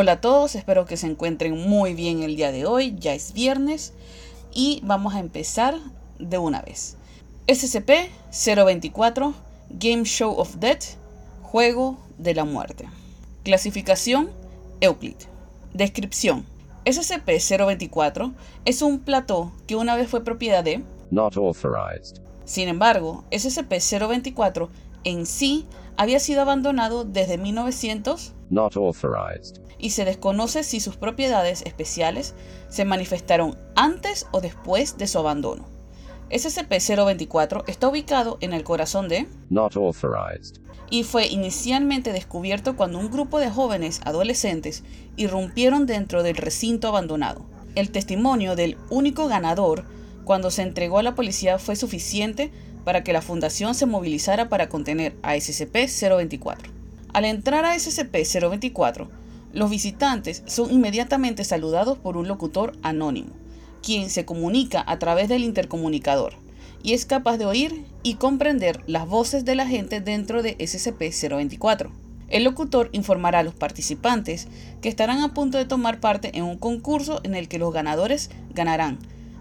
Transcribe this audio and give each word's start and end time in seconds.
Hola 0.00 0.12
a 0.12 0.20
todos, 0.20 0.54
espero 0.54 0.86
que 0.86 0.96
se 0.96 1.08
encuentren 1.08 1.58
muy 1.58 1.92
bien 1.92 2.22
el 2.22 2.36
día 2.36 2.52
de 2.52 2.66
hoy, 2.66 2.94
ya 3.00 3.14
es 3.14 3.32
viernes 3.32 3.92
y 4.54 4.80
vamos 4.84 5.16
a 5.16 5.18
empezar 5.18 5.74
de 6.20 6.38
una 6.38 6.62
vez. 6.62 6.96
SCP-024 7.48 9.34
Game 9.70 10.04
Show 10.04 10.38
of 10.38 10.54
Death, 10.58 10.84
Juego 11.42 11.98
de 12.16 12.32
la 12.32 12.44
Muerte. 12.44 12.88
Clasificación 13.42 14.30
Euclid. 14.80 15.16
Descripción. 15.74 16.46
SCP-024 16.84 18.34
es 18.66 18.82
un 18.82 19.00
plató 19.00 19.50
que 19.66 19.74
una 19.74 19.96
vez 19.96 20.08
fue 20.08 20.22
propiedad 20.22 20.62
de 20.62 20.84
Not 21.10 21.36
authorized. 21.36 22.22
Sin 22.44 22.68
embargo, 22.68 23.24
SCP-024 23.32 24.68
en 25.02 25.26
sí 25.26 25.66
había 25.96 26.20
sido 26.20 26.42
abandonado 26.42 27.02
desde 27.02 27.36
1900 27.36 28.34
Not 28.50 28.76
authorized. 28.76 29.60
y 29.78 29.90
se 29.90 30.04
desconoce 30.04 30.62
si 30.64 30.80
sus 30.80 30.96
propiedades 30.96 31.62
especiales 31.62 32.34
se 32.68 32.84
manifestaron 32.84 33.56
antes 33.76 34.26
o 34.32 34.40
después 34.40 34.96
de 34.98 35.06
su 35.06 35.18
abandono. 35.18 35.66
SCP-024 36.30 37.64
está 37.68 37.88
ubicado 37.88 38.38
en 38.40 38.52
el 38.52 38.64
corazón 38.64 39.08
de 39.08 39.26
Not 39.50 39.76
authorized. 39.76 40.56
y 40.90 41.04
fue 41.04 41.26
inicialmente 41.26 42.12
descubierto 42.12 42.76
cuando 42.76 42.98
un 42.98 43.10
grupo 43.10 43.38
de 43.38 43.50
jóvenes 43.50 44.00
adolescentes 44.04 44.82
irrumpieron 45.16 45.86
dentro 45.86 46.22
del 46.22 46.36
recinto 46.36 46.88
abandonado. 46.88 47.44
El 47.74 47.90
testimonio 47.90 48.56
del 48.56 48.76
único 48.90 49.28
ganador 49.28 49.84
cuando 50.24 50.50
se 50.50 50.62
entregó 50.62 50.98
a 50.98 51.02
la 51.02 51.14
policía 51.14 51.58
fue 51.58 51.76
suficiente 51.76 52.50
para 52.84 53.04
que 53.04 53.12
la 53.12 53.22
fundación 53.22 53.74
se 53.74 53.86
movilizara 53.86 54.48
para 54.48 54.68
contener 54.68 55.14
a 55.22 55.36
SCP-024. 55.36 56.56
Al 57.12 57.24
entrar 57.24 57.64
a 57.64 57.74
SCP-024, 57.74 59.08
los 59.52 59.70
visitantes 59.70 60.42
son 60.46 60.70
inmediatamente 60.70 61.42
saludados 61.44 61.98
por 61.98 62.16
un 62.16 62.28
locutor 62.28 62.76
anónimo, 62.82 63.30
quien 63.82 64.10
se 64.10 64.24
comunica 64.24 64.84
a 64.86 64.98
través 64.98 65.28
del 65.28 65.42
intercomunicador 65.42 66.34
y 66.82 66.92
es 66.92 67.06
capaz 67.06 67.38
de 67.38 67.46
oír 67.46 67.84
y 68.02 68.14
comprender 68.14 68.82
las 68.86 69.08
voces 69.08 69.44
de 69.44 69.54
la 69.54 69.66
gente 69.66 70.00
dentro 70.00 70.42
de 70.42 70.56
SCP-024. 70.58 71.90
El 72.28 72.44
locutor 72.44 72.90
informará 72.92 73.38
a 73.38 73.42
los 73.42 73.54
participantes 73.54 74.48
que 74.82 74.88
estarán 74.88 75.20
a 75.20 75.32
punto 75.32 75.56
de 75.56 75.64
tomar 75.64 76.00
parte 76.00 76.36
en 76.36 76.44
un 76.44 76.58
concurso 76.58 77.20
en 77.24 77.34
el 77.34 77.48
que 77.48 77.58
los 77.58 77.72
ganadores 77.72 78.30
ganarán 78.50 78.98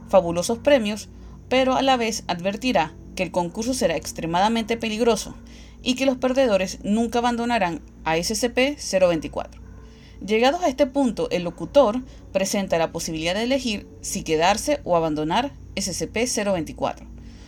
fabulosos 0.07 0.59
premios, 0.59 1.09
pero 1.49 1.75
a 1.75 1.81
la 1.81 1.97
vez 1.97 2.23
advertirá 2.27 2.93
que 3.15 3.23
el 3.23 3.31
concurso 3.31 3.73
será 3.73 3.97
extremadamente 3.97 4.77
peligroso 4.77 5.35
y 5.83 5.95
que 5.95 6.05
los 6.05 6.17
perdedores 6.17 6.79
nunca 6.83 7.19
abandonarán 7.19 7.81
a 8.03 8.17
SCP-024. 8.17 9.49
Llegados 10.25 10.63
a 10.63 10.67
este 10.67 10.87
punto, 10.87 11.29
el 11.29 11.43
locutor 11.43 12.01
presenta 12.33 12.77
la 12.77 12.91
posibilidad 12.91 13.35
de 13.35 13.43
elegir 13.43 13.87
si 14.01 14.23
quedarse 14.23 14.81
o 14.83 14.95
abandonar 14.95 15.51
SCP-024. 15.75 17.07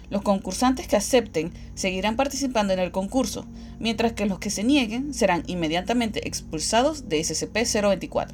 Los 0.10 0.22
concursantes 0.22 0.88
que 0.88 0.96
acepten 0.96 1.54
seguirán 1.76 2.16
participando 2.16 2.74
en 2.74 2.80
el 2.80 2.92
concurso, 2.92 3.46
mientras 3.80 4.14
que 4.14 4.26
los 4.26 4.40
que 4.40 4.50
se 4.50 4.64
nieguen 4.64 5.14
serán 5.14 5.44
inmediatamente 5.48 6.28
expulsados 6.28 7.10
de 7.10 7.20
SCP-024. 7.20 8.30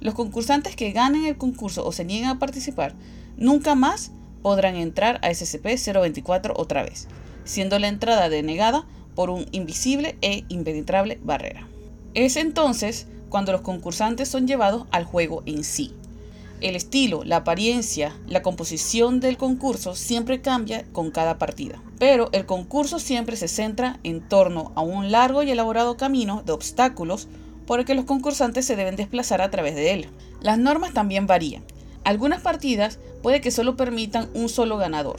Los 0.00 0.14
concursantes 0.14 0.76
que 0.76 0.92
ganen 0.92 1.24
el 1.24 1.38
concurso 1.38 1.86
o 1.86 1.92
se 1.92 2.04
nieguen 2.04 2.28
a 2.28 2.38
participar 2.38 2.94
nunca 3.36 3.74
más 3.74 4.12
podrán 4.42 4.76
entrar 4.76 5.18
a 5.22 5.30
SCP-024 5.30 6.52
otra 6.54 6.82
vez, 6.82 7.08
siendo 7.44 7.78
la 7.78 7.88
entrada 7.88 8.28
denegada 8.28 8.86
por 9.16 9.30
un 9.30 9.46
invisible 9.50 10.16
e 10.22 10.44
impenetrable 10.48 11.18
barrera. 11.24 11.66
Es 12.14 12.36
entonces 12.36 13.08
cuando 13.28 13.50
los 13.50 13.62
concursantes 13.62 14.28
son 14.28 14.46
llevados 14.46 14.86
al 14.92 15.04
juego 15.04 15.42
en 15.46 15.64
sí. 15.64 15.92
El 16.60 16.74
estilo, 16.74 17.22
la 17.24 17.36
apariencia, 17.36 18.16
la 18.26 18.40
composición 18.42 19.20
del 19.20 19.36
concurso 19.36 19.94
siempre 19.94 20.40
cambia 20.40 20.84
con 20.92 21.10
cada 21.10 21.36
partida, 21.36 21.82
pero 21.98 22.30
el 22.32 22.46
concurso 22.46 22.98
siempre 22.98 23.36
se 23.36 23.48
centra 23.48 23.98
en 24.04 24.26
torno 24.26 24.72
a 24.74 24.80
un 24.80 25.10
largo 25.10 25.42
y 25.42 25.50
elaborado 25.50 25.96
camino 25.96 26.42
de 26.46 26.52
obstáculos 26.52 27.28
por 27.66 27.80
el 27.80 27.84
que 27.84 27.94
los 27.94 28.06
concursantes 28.06 28.64
se 28.64 28.76
deben 28.76 28.96
desplazar 28.96 29.42
a 29.42 29.50
través 29.50 29.74
de 29.74 29.92
él. 29.92 30.08
Las 30.40 30.58
normas 30.58 30.94
también 30.94 31.26
varían. 31.26 31.62
Algunas 32.04 32.40
partidas 32.40 33.00
puede 33.22 33.40
que 33.40 33.50
solo 33.50 33.76
permitan 33.76 34.30
un 34.32 34.48
solo 34.48 34.78
ganador, 34.78 35.16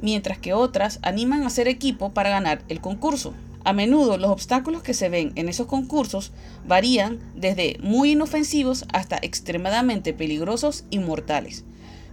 mientras 0.00 0.38
que 0.38 0.52
otras 0.52 0.98
animan 1.02 1.42
a 1.42 1.46
hacer 1.46 1.68
equipo 1.68 2.10
para 2.10 2.30
ganar 2.30 2.62
el 2.68 2.80
concurso. 2.80 3.34
A 3.62 3.72
menudo 3.72 4.16
los 4.16 4.30
obstáculos 4.30 4.82
que 4.82 4.94
se 4.94 5.08
ven 5.08 5.32
en 5.34 5.48
esos 5.48 5.66
concursos 5.66 6.32
varían 6.66 7.18
desde 7.34 7.76
muy 7.82 8.12
inofensivos 8.12 8.86
hasta 8.92 9.18
extremadamente 9.20 10.14
peligrosos 10.14 10.84
y 10.90 10.98
mortales. 10.98 11.64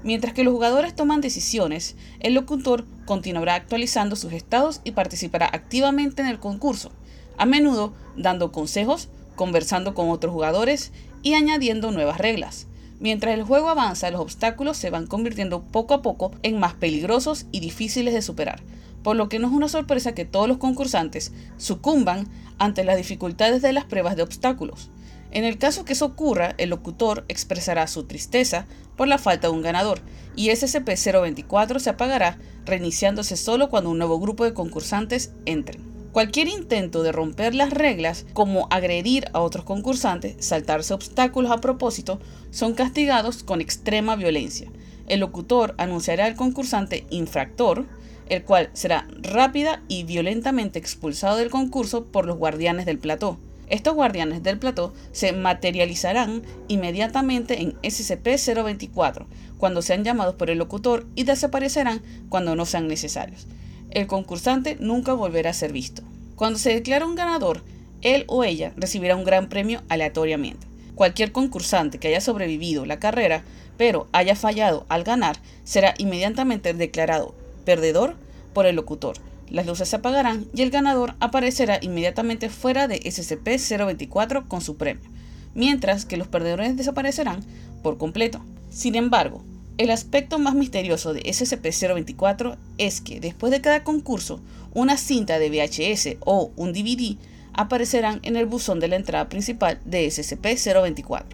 Mientras 0.03 0.33
que 0.33 0.43
los 0.43 0.53
jugadores 0.53 0.95
toman 0.95 1.21
decisiones, 1.21 1.95
el 2.19 2.33
locutor 2.33 2.85
continuará 3.05 3.55
actualizando 3.55 4.15
sus 4.15 4.33
estados 4.33 4.81
y 4.83 4.91
participará 4.91 5.49
activamente 5.51 6.21
en 6.21 6.27
el 6.27 6.39
concurso, 6.39 6.91
a 7.37 7.45
menudo 7.45 7.93
dando 8.15 8.51
consejos, 8.51 9.09
conversando 9.35 9.93
con 9.93 10.09
otros 10.09 10.33
jugadores 10.33 10.91
y 11.23 11.33
añadiendo 11.33 11.91
nuevas 11.91 12.19
reglas. 12.19 12.67
Mientras 12.99 13.35
el 13.35 13.43
juego 13.43 13.69
avanza, 13.69 14.09
los 14.09 14.21
obstáculos 14.21 14.77
se 14.77 14.89
van 14.89 15.05
convirtiendo 15.05 15.61
poco 15.61 15.93
a 15.93 16.01
poco 16.01 16.31
en 16.41 16.59
más 16.59 16.73
peligrosos 16.73 17.45
y 17.51 17.59
difíciles 17.59 18.13
de 18.13 18.23
superar, 18.23 18.61
por 19.03 19.15
lo 19.15 19.29
que 19.29 19.37
no 19.37 19.47
es 19.47 19.53
una 19.53 19.69
sorpresa 19.69 20.15
que 20.15 20.25
todos 20.25 20.47
los 20.47 20.57
concursantes 20.57 21.31
sucumban 21.57 22.27
ante 22.57 22.83
las 22.83 22.97
dificultades 22.97 23.61
de 23.61 23.71
las 23.71 23.85
pruebas 23.85 24.15
de 24.15 24.23
obstáculos. 24.23 24.89
En 25.29 25.43
el 25.43 25.59
caso 25.59 25.85
que 25.85 25.93
eso 25.93 26.05
ocurra, 26.05 26.55
el 26.57 26.69
locutor 26.69 27.23
expresará 27.27 27.85
su 27.87 28.05
tristeza 28.05 28.65
por 28.95 29.07
la 29.07 29.19
falta 29.19 29.47
de 29.47 29.53
un 29.53 29.61
ganador, 29.61 30.01
y 30.35 30.49
SCP-024 30.49 31.79
se 31.79 31.91
apagará, 31.91 32.39
reiniciándose 32.65 33.37
solo 33.37 33.69
cuando 33.69 33.91
un 33.91 33.99
nuevo 33.99 34.19
grupo 34.19 34.43
de 34.43 34.53
concursantes 34.53 35.31
entren. 35.45 35.86
Cualquier 36.17 36.47
intento 36.47 37.03
de 37.03 37.11
romper 37.11 37.53
las 37.53 37.69
reglas, 37.69 38.25
como 38.33 38.66
agredir 38.72 39.25
a 39.33 39.41
otros 39.41 39.66
concursantes, 39.66 40.35
saltarse 40.39 40.95
obstáculos 40.95 41.51
a 41.51 41.61
propósito, 41.61 42.19
son 42.50 42.73
castigados 42.73 43.44
con 43.44 43.61
extrema 43.61 44.16
violencia. 44.16 44.67
El 45.06 45.19
locutor 45.19 45.75
anunciará 45.77 46.25
al 46.25 46.35
concursante 46.35 47.06
infractor, 47.11 47.85
el 48.29 48.44
cual 48.44 48.72
será 48.73 49.07
rápida 49.22 49.83
y 49.88 50.06
violentamente 50.06 50.79
expulsado 50.79 51.38
del 51.38 51.51
concurso 51.51 52.06
por 52.06 52.25
los 52.25 52.39
guardianes 52.39 52.88
del 52.88 52.97
plató. 52.97 53.38
Estos 53.69 53.94
guardianes 53.94 54.41
del 54.41 54.57
plató 54.57 54.95
se 55.11 55.33
materializarán 55.33 56.41
inmediatamente 56.67 57.61
en 57.61 57.73
SCP-024 57.81 59.27
cuando 59.59 59.83
sean 59.83 60.03
llamados 60.03 60.33
por 60.33 60.50
el 60.50 60.57
locutor 60.57 61.06
y 61.13 61.25
desaparecerán 61.25 62.01
cuando 62.29 62.56
no 62.56 62.66
sean 62.66 62.88
necesarios. 62.88 63.45
El 63.91 64.07
concursante 64.07 64.77
nunca 64.79 65.13
volverá 65.13 65.51
a 65.51 65.53
ser 65.53 65.71
visto. 65.71 66.03
Cuando 66.35 66.59
se 66.59 66.73
declara 66.73 67.05
un 67.05 67.15
ganador, 67.15 67.63
él 68.01 68.25
o 68.27 68.43
ella 68.43 68.73
recibirá 68.75 69.15
un 69.15 69.23
gran 69.23 69.49
premio 69.49 69.81
aleatoriamente. 69.89 70.67
Cualquier 70.95 71.31
concursante 71.31 71.99
que 71.99 72.09
haya 72.09 72.21
sobrevivido 72.21 72.85
la 72.85 72.99
carrera, 72.99 73.43
pero 73.77 74.07
haya 74.11 74.35
fallado 74.35 74.85
al 74.89 75.03
ganar, 75.03 75.37
será 75.63 75.93
inmediatamente 75.97 76.73
declarado 76.73 77.35
perdedor 77.65 78.15
por 78.53 78.65
el 78.65 78.75
locutor. 78.75 79.17
Las 79.49 79.65
luces 79.65 79.87
se 79.87 79.95
apagarán 79.95 80.47
y 80.53 80.61
el 80.61 80.71
ganador 80.71 81.15
aparecerá 81.19 81.79
inmediatamente 81.81 82.49
fuera 82.49 82.87
de 82.87 82.99
SCP-024 82.99 84.47
con 84.47 84.61
su 84.61 84.75
premio, 84.75 85.09
mientras 85.53 86.05
que 86.05 86.17
los 86.17 86.27
perdedores 86.27 86.75
desaparecerán 86.75 87.45
por 87.81 87.97
completo. 87.97 88.43
Sin 88.69 88.95
embargo, 88.95 89.43
el 89.77 89.91
aspecto 89.91 90.39
más 90.39 90.55
misterioso 90.55 91.13
de 91.13 91.21
SCP-024 91.21 92.57
es 92.77 93.01
que 93.01 93.19
después 93.19 93.51
de 93.51 93.61
cada 93.61 93.83
concurso, 93.83 94.41
una 94.73 94.97
cinta 94.97 95.38
de 95.38 95.49
VHS 95.49 96.17
o 96.25 96.51
un 96.55 96.73
DVD 96.73 97.17
aparecerán 97.53 98.19
en 98.23 98.35
el 98.38 98.47
buzón 98.47 98.79
de 98.79 98.88
la 98.88 98.95
entrada 98.95 99.29
principal 99.29 99.79
de 99.85 100.07
SCP-024. 100.07 101.25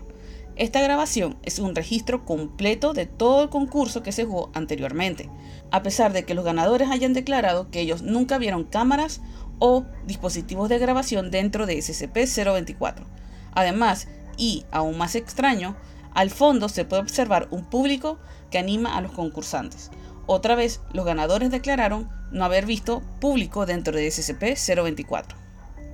Esta 0.56 0.82
grabación 0.82 1.38
es 1.44 1.58
un 1.60 1.74
registro 1.74 2.26
completo 2.26 2.94
de 2.94 3.06
todo 3.06 3.44
el 3.44 3.50
concurso 3.50 4.04
que 4.04 4.12
se 4.12 4.26
jugó 4.26 4.52
anteriormente, 4.54 5.30
a 5.72 5.82
pesar 5.82 6.14
de 6.14 6.26
que 6.26 6.36
los 6.36 6.46
ganadores 6.46 6.90
hayan 6.90 7.14
declarado 7.14 7.72
que 7.72 7.80
ellos 7.80 8.02
nunca 8.02 8.38
vieron 8.38 8.66
cámaras 8.66 9.22
o 9.60 9.86
dispositivos 10.06 10.70
de 10.70 10.80
grabación 10.80 11.32
dentro 11.32 11.66
de 11.66 11.78
SCP-024. 11.78 13.06
Además, 13.54 14.08
y 14.38 14.66
aún 14.72 14.98
más 14.98 15.16
extraño, 15.16 15.76
al 16.14 16.30
fondo 16.30 16.70
se 16.70 16.86
puede 16.86 17.02
observar 17.02 17.48
un 17.52 17.66
público 17.66 18.20
que 18.52 18.60
anima 18.60 18.96
a 18.96 19.02
los 19.02 19.12
concursantes. 19.12 19.92
Otra 20.26 20.56
vez, 20.56 20.82
los 20.94 21.06
ganadores 21.06 21.52
declararon 21.52 22.10
no 22.32 22.46
haber 22.46 22.66
visto 22.66 23.02
público 23.20 23.66
dentro 23.66 23.96
de 23.96 24.08
SCP-024. 24.08 25.36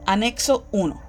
Anexo 0.06 0.68
1. 0.72 1.02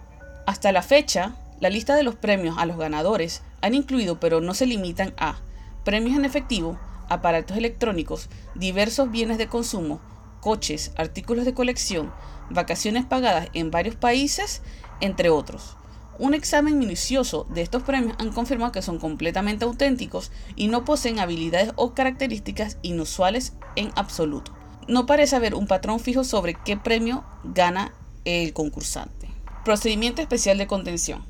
Hasta 0.46 0.72
la 0.72 0.82
fecha, 0.82 1.36
la 1.60 1.70
lista 1.70 1.94
de 1.94 2.02
los 2.02 2.16
premios 2.16 2.56
a 2.58 2.66
los 2.66 2.78
ganadores 2.78 3.42
han 3.60 3.74
incluido, 3.74 4.18
pero 4.20 4.40
no 4.40 4.54
se 4.54 4.66
limitan 4.66 5.12
a 5.18 5.36
premios 5.84 6.16
en 6.16 6.24
efectivo, 6.24 6.78
aparatos 7.08 7.56
electrónicos, 7.56 8.28
diversos 8.54 9.10
bienes 9.10 9.38
de 9.38 9.48
consumo, 9.48 10.00
coches, 10.40 10.92
artículos 10.96 11.44
de 11.44 11.54
colección, 11.54 12.12
vacaciones 12.48 13.04
pagadas 13.04 13.48
en 13.52 13.70
varios 13.70 13.96
países, 13.96 14.62
entre 15.00 15.30
otros. 15.30 15.76
Un 16.20 16.34
examen 16.34 16.78
minucioso 16.78 17.46
de 17.48 17.62
estos 17.62 17.82
premios 17.82 18.14
han 18.18 18.30
confirmado 18.30 18.72
que 18.72 18.82
son 18.82 18.98
completamente 18.98 19.64
auténticos 19.64 20.30
y 20.54 20.68
no 20.68 20.84
poseen 20.84 21.18
habilidades 21.18 21.72
o 21.76 21.94
características 21.94 22.76
inusuales 22.82 23.54
en 23.74 23.90
absoluto. 23.96 24.52
No 24.86 25.06
parece 25.06 25.36
haber 25.36 25.54
un 25.54 25.66
patrón 25.66 25.98
fijo 25.98 26.22
sobre 26.22 26.58
qué 26.62 26.76
premio 26.76 27.24
gana 27.42 27.94
el 28.26 28.52
concursante. 28.52 29.30
Procedimiento 29.64 30.20
especial 30.20 30.58
de 30.58 30.66
contención. 30.66 31.24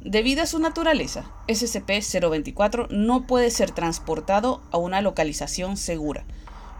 Debido 0.00 0.42
a 0.42 0.46
su 0.46 0.58
naturaleza, 0.58 1.30
SCP-024 1.46 2.88
no 2.90 3.28
puede 3.28 3.48
ser 3.52 3.70
transportado 3.70 4.60
a 4.72 4.76
una 4.76 5.02
localización 5.02 5.76
segura, 5.76 6.24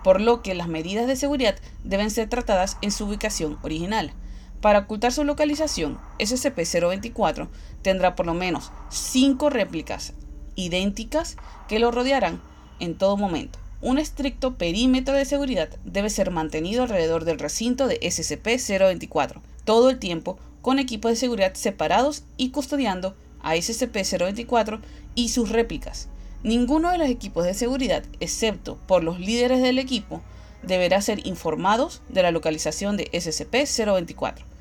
por 0.03 0.21
lo 0.21 0.43
que 0.43 0.57
las 0.57 0.67
medidas 0.67 1.07
de 1.07 1.15
seguridad 1.15 1.55
deben 1.85 2.11
ser 2.11 2.29
tratadas 2.29 2.77
en 2.83 2.91
su 2.91 3.05
ubicación 3.05 3.57
original. 3.63 4.15
Para 4.63 4.79
ocultar 4.79 5.11
su 5.11 5.25
localización, 5.25 5.99
SCP-024 6.21 7.49
tendrá 7.83 8.15
por 8.15 8.27
lo 8.27 8.35
menos 8.35 8.71
5 8.91 9.51
réplicas 9.51 10.13
idénticas 10.55 11.37
que 11.67 11.81
lo 11.81 11.91
rodearán 11.91 12.41
en 12.79 12.97
todo 12.97 13.17
momento. 13.17 13.59
Un 13.81 13.99
estricto 13.99 14.55
perímetro 14.55 15.15
de 15.17 15.25
seguridad 15.25 15.69
debe 15.85 16.11
ser 16.11 16.31
mantenido 16.31 16.85
alrededor 16.85 17.25
del 17.25 17.41
recinto 17.41 17.89
de 17.89 17.99
SCP-024 17.99 19.41
todo 19.65 19.91
el 19.91 19.99
tiempo 19.99 20.39
con 20.61 20.79
equipos 20.79 21.11
de 21.11 21.17
seguridad 21.17 21.55
separados 21.55 22.23
y 22.37 22.51
custodiando 22.51 23.17
a 23.43 23.57
SCP-024 23.57 24.81
y 25.17 25.31
sus 25.31 25.49
réplicas. 25.49 26.09
Ninguno 26.45 26.93
de 26.93 26.99
los 26.99 27.09
equipos 27.09 27.45
de 27.45 27.55
seguridad, 27.55 28.05
excepto 28.21 28.79
por 28.87 29.03
los 29.03 29.19
líderes 29.19 29.61
del 29.61 29.81
equipo, 29.81 30.23
deberá 30.63 31.03
ser 31.03 31.27
informados 31.27 32.01
de 32.09 32.23
la 32.23 32.31
localización 32.31 32.97
de 32.97 33.11
SCP-024. 33.11 34.52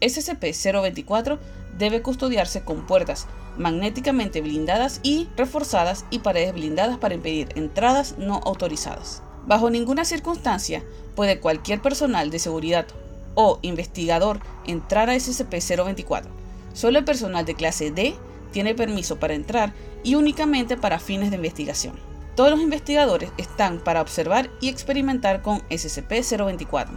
SCP-024 0.00 1.38
debe 1.78 2.02
custodiarse 2.02 2.62
con 2.62 2.86
puertas 2.86 3.26
magnéticamente 3.56 4.40
blindadas 4.40 5.00
y 5.02 5.28
reforzadas 5.36 6.04
y 6.10 6.20
paredes 6.20 6.54
blindadas 6.54 6.98
para 6.98 7.14
impedir 7.14 7.48
entradas 7.56 8.16
no 8.18 8.40
autorizadas. 8.44 9.22
Bajo 9.46 9.70
ninguna 9.70 10.04
circunstancia 10.04 10.82
puede 11.14 11.40
cualquier 11.40 11.80
personal 11.80 12.30
de 12.30 12.38
seguridad 12.38 12.86
o 13.34 13.58
investigador 13.62 14.40
entrar 14.66 15.10
a 15.10 15.14
SCP-024. 15.14 16.24
Solo 16.72 16.98
el 16.98 17.04
personal 17.04 17.44
de 17.44 17.54
clase 17.54 17.90
D 17.90 18.14
tiene 18.52 18.74
permiso 18.74 19.18
para 19.18 19.34
entrar 19.34 19.72
y 20.02 20.14
únicamente 20.14 20.76
para 20.76 20.98
fines 20.98 21.30
de 21.30 21.36
investigación. 21.36 21.94
Todos 22.36 22.50
los 22.50 22.60
investigadores 22.60 23.30
están 23.36 23.80
para 23.80 24.00
observar 24.00 24.50
y 24.60 24.68
experimentar 24.68 25.42
con 25.42 25.60
SCP-024, 25.68 26.88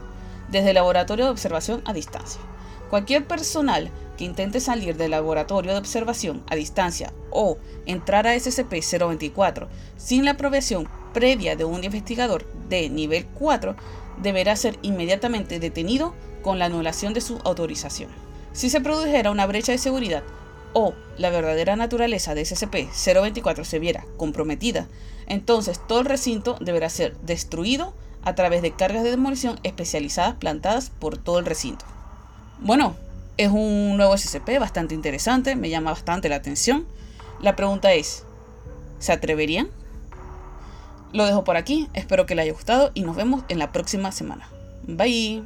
desde 0.50 0.70
el 0.70 0.76
laboratorio 0.76 1.26
de 1.26 1.32
observación 1.32 1.82
a 1.86 1.94
distancia. 1.94 2.42
Cualquier 2.94 3.26
personal 3.26 3.90
que 4.20 4.24
intente 4.24 4.60
salir 4.60 4.96
del 4.96 5.10
laboratorio 5.10 5.72
de 5.72 5.80
observación 5.80 6.44
a 6.48 6.56
distancia 6.56 7.12
o 7.32 7.58
entrar 7.88 8.28
a 8.28 8.36
SCP-024 8.36 9.68
sin 9.98 10.26
la 10.26 10.32
aprobación 10.34 10.88
previa 11.12 11.56
de 11.56 11.66
un 11.66 11.84
investigador 11.84 12.46
de 12.70 12.92
nivel 12.92 13.26
4 13.26 13.76
deberá 14.22 14.56
ser 14.56 14.78
inmediatamente 14.84 15.60
detenido 15.60 16.14
con 16.44 16.60
la 16.60 16.66
anulación 16.66 17.16
de 17.16 17.22
su 17.22 17.40
autorización. 17.44 18.12
Si 18.52 18.70
se 18.70 18.80
produjera 18.80 19.32
una 19.32 19.48
brecha 19.48 19.72
de 19.72 19.80
seguridad 19.80 20.22
o 20.74 20.94
la 21.18 21.32
verdadera 21.32 21.76
naturaleza 21.76 22.36
de 22.36 22.44
SCP-024 22.44 23.64
se 23.64 23.80
viera 23.80 24.06
comprometida, 24.18 24.88
entonces 25.26 25.82
todo 25.88 26.02
el 26.02 26.06
recinto 26.06 26.58
deberá 26.62 26.90
ser 26.90 27.18
destruido 27.22 27.96
a 28.22 28.36
través 28.36 28.62
de 28.62 28.76
cargas 28.76 29.02
de 29.02 29.10
demolición 29.10 29.60
especializadas 29.64 30.36
plantadas 30.36 30.92
por 30.92 31.18
todo 31.18 31.40
el 31.40 31.48
recinto. 31.48 31.86
Bueno, 32.64 32.96
es 33.36 33.50
un 33.50 33.98
nuevo 33.98 34.16
SCP 34.18 34.58
bastante 34.58 34.96
interesante, 34.96 35.58
me 35.58 35.70
llama 35.70 35.92
bastante 35.92 36.30
la 36.30 36.38
atención. 36.38 36.86
La 37.42 37.58
pregunta 37.58 37.92
es, 37.94 38.24
¿se 39.00 39.12
atreverían? 39.12 39.68
Lo 41.12 41.26
dejo 41.26 41.44
por 41.44 41.58
aquí, 41.58 41.90
espero 41.94 42.26
que 42.26 42.36
les 42.36 42.44
haya 42.44 42.54
gustado 42.54 42.92
y 42.94 43.02
nos 43.02 43.18
vemos 43.18 43.44
en 43.50 43.60
la 43.60 43.74
próxima 43.74 44.14
semana. 44.14 44.48
Bye. 44.88 45.44